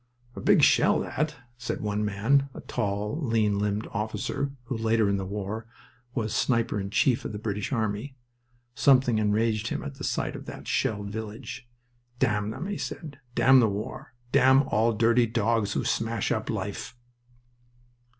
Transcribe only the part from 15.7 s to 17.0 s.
who smash up life!"